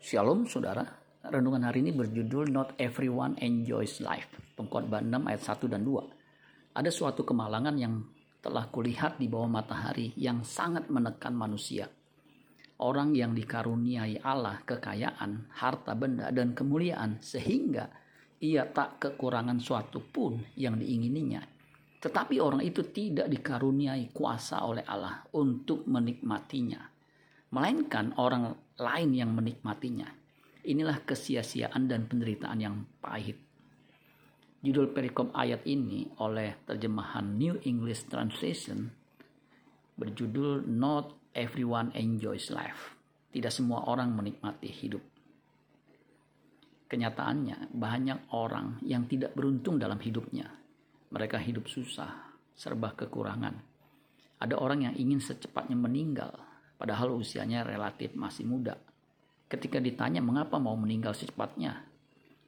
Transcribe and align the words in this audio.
Shalom 0.00 0.48
saudara, 0.48 0.80
renungan 1.28 1.60
hari 1.60 1.84
ini 1.84 1.92
berjudul 1.92 2.48
Not 2.48 2.72
Everyone 2.80 3.36
Enjoys 3.36 4.00
Life, 4.00 4.32
pengkhotbah 4.56 5.04
6 5.04 5.28
ayat 5.28 5.42
1 5.44 5.68
dan 5.68 5.84
2. 5.84 6.72
Ada 6.72 6.88
suatu 6.88 7.20
kemalangan 7.20 7.76
yang 7.76 8.00
telah 8.40 8.64
kulihat 8.72 9.20
di 9.20 9.28
bawah 9.28 9.60
matahari 9.60 10.16
yang 10.16 10.40
sangat 10.40 10.88
menekan 10.88 11.36
manusia. 11.36 11.84
Orang 12.80 13.12
yang 13.12 13.36
dikaruniai 13.36 14.24
Allah 14.24 14.64
kekayaan, 14.64 15.52
harta 15.60 15.92
benda, 15.92 16.32
dan 16.32 16.56
kemuliaan 16.56 17.20
sehingga 17.20 17.92
ia 18.40 18.72
tak 18.72 19.04
kekurangan 19.04 19.60
suatu 19.60 20.00
pun 20.00 20.40
yang 20.56 20.80
diingininya. 20.80 21.44
Tetapi 22.00 22.40
orang 22.40 22.64
itu 22.64 22.88
tidak 22.88 23.28
dikaruniai 23.28 24.16
kuasa 24.16 24.64
oleh 24.64 24.88
Allah 24.88 25.28
untuk 25.36 25.84
menikmatinya 25.84 26.88
melainkan 27.50 28.14
orang 28.14 28.54
lain 28.80 29.12
yang 29.12 29.30
menikmatinya. 29.36 30.08
Inilah 30.64 31.04
kesia-siaan 31.04 31.84
dan 31.84 32.08
penderitaan 32.08 32.58
yang 32.60 32.76
pahit. 33.00 33.36
Judul 34.60 34.92
perikop 34.92 35.32
ayat 35.32 35.64
ini 35.64 36.04
oleh 36.20 36.64
terjemahan 36.68 37.36
New 37.36 37.60
English 37.64 38.08
Translation 38.12 38.92
berjudul 39.96 40.68
Not 40.68 41.32
Everyone 41.36 41.92
Enjoys 41.92 42.48
Life. 42.48 42.96
Tidak 43.32 43.52
semua 43.52 43.88
orang 43.88 44.16
menikmati 44.16 44.68
hidup. 44.68 45.04
Kenyataannya, 46.90 47.70
banyak 47.70 48.34
orang 48.34 48.82
yang 48.82 49.06
tidak 49.06 49.36
beruntung 49.36 49.78
dalam 49.78 50.00
hidupnya. 50.02 50.50
Mereka 51.14 51.38
hidup 51.38 51.70
susah, 51.70 52.34
serba 52.56 52.92
kekurangan. 52.98 53.54
Ada 54.42 54.58
orang 54.58 54.90
yang 54.90 54.94
ingin 54.98 55.22
secepatnya 55.22 55.78
meninggal, 55.78 56.49
padahal 56.80 57.12
usianya 57.12 57.60
relatif 57.60 58.16
masih 58.16 58.48
muda. 58.48 58.80
Ketika 59.52 59.76
ditanya 59.76 60.24
mengapa 60.24 60.56
mau 60.56 60.72
meninggal 60.80 61.12
secepatnya, 61.12 61.84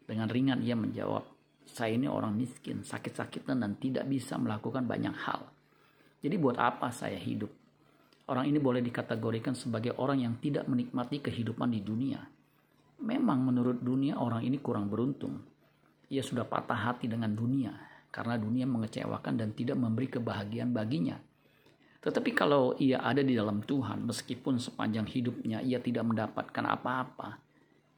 dengan 0.08 0.33
ringan 0.33 0.64
ia 0.64 0.72
menjawab, 0.72 1.28
saya 1.69 1.92
ini 1.92 2.08
orang 2.08 2.33
miskin, 2.33 2.80
sakit-sakitan 2.80 3.61
dan 3.61 3.77
tidak 3.77 4.08
bisa 4.08 4.41
melakukan 4.41 4.89
banyak 4.89 5.12
hal. 5.12 5.52
Jadi 6.24 6.36
buat 6.41 6.56
apa 6.56 6.89
saya 6.89 7.20
hidup? 7.20 7.52
Orang 8.33 8.48
ini 8.48 8.56
boleh 8.56 8.80
dikategorikan 8.80 9.52
sebagai 9.52 9.98
orang 10.00 10.24
yang 10.24 10.34
tidak 10.41 10.64
menikmati 10.64 11.20
kehidupan 11.20 11.74
di 11.74 11.84
dunia. 11.84 12.22
Memang 13.02 13.42
menurut 13.42 13.83
dunia 13.83 14.17
orang 14.17 14.46
ini 14.46 14.62
kurang 14.62 14.86
beruntung. 14.86 15.42
Ia 16.08 16.22
sudah 16.22 16.46
patah 16.46 16.92
hati 16.92 17.11
dengan 17.11 17.34
dunia 17.34 17.74
karena 18.14 18.39
dunia 18.39 18.69
mengecewakan 18.69 19.34
dan 19.34 19.50
tidak 19.58 19.74
memberi 19.74 20.06
kebahagiaan 20.06 20.70
baginya. 20.70 21.19
Tetapi 22.03 22.31
kalau 22.34 22.75
ia 22.83 22.98
ada 22.98 23.22
di 23.22 23.39
dalam 23.39 23.62
Tuhan, 23.62 24.03
meskipun 24.03 24.58
sepanjang 24.58 25.06
hidupnya 25.06 25.62
ia 25.62 25.78
tidak 25.78 26.03
mendapatkan 26.03 26.64
apa-apa, 26.67 27.39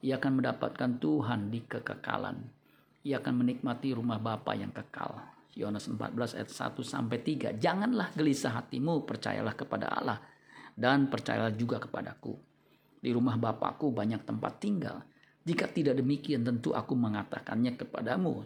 ia 0.05 0.21
akan 0.21 0.45
mendapatkan 0.45 1.01
Tuhan 1.01 1.49
di 1.49 1.65
kekekalan. 1.65 2.37
Ia 3.09 3.25
akan 3.25 3.35
menikmati 3.41 3.97
rumah 3.97 4.21
Bapa 4.21 4.53
yang 4.53 4.77
kekal. 4.77 5.17
Yohanes 5.57 5.89
14 5.89 6.37
ayat 6.37 6.51
1 6.53 6.85
sampai 6.85 7.19
3. 7.25 7.57
Janganlah 7.57 8.13
gelisah 8.13 8.61
hatimu, 8.61 9.09
percayalah 9.09 9.57
kepada 9.57 9.89
Allah 9.89 10.21
dan 10.77 11.09
percayalah 11.09 11.55
juga 11.55 11.81
kepadaku. 11.81 12.37
Di 13.01 13.09
rumah 13.15 13.41
Bapakku 13.41 13.89
banyak 13.89 14.27
tempat 14.27 14.61
tinggal. 14.61 15.01
Jika 15.45 15.71
tidak 15.71 16.01
demikian 16.01 16.45
tentu 16.45 16.77
aku 16.77 16.93
mengatakannya 16.93 17.77
kepadamu. 17.81 18.45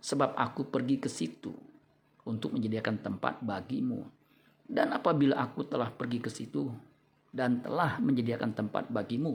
Sebab 0.00 0.38
aku 0.38 0.70
pergi 0.70 0.96
ke 1.02 1.10
situ 1.10 1.52
untuk 2.26 2.54
menyediakan 2.54 3.02
tempat 3.02 3.42
bagimu. 3.42 4.19
Dan 4.70 4.94
apabila 4.94 5.34
aku 5.42 5.66
telah 5.66 5.90
pergi 5.90 6.22
ke 6.22 6.30
situ 6.30 6.70
dan 7.34 7.58
telah 7.58 7.98
menyediakan 7.98 8.54
tempat 8.54 8.86
bagimu, 8.86 9.34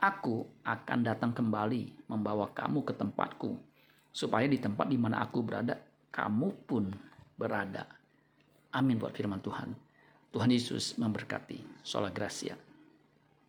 aku 0.00 0.48
akan 0.64 1.04
datang 1.04 1.36
kembali 1.36 2.08
membawa 2.08 2.48
kamu 2.48 2.80
ke 2.80 2.96
tempatku, 2.96 3.60
supaya 4.08 4.48
di 4.48 4.56
tempat 4.56 4.88
di 4.88 4.96
mana 4.96 5.20
aku 5.20 5.44
berada, 5.44 5.76
kamu 6.08 6.48
pun 6.64 6.88
berada. 7.36 7.84
Amin 8.72 8.96
buat 8.96 9.12
firman 9.12 9.44
Tuhan. 9.44 9.76
Tuhan 10.32 10.50
Yesus 10.50 10.96
memberkati. 10.96 11.84
Sholat 11.84 12.16
Gracia. 12.16 12.56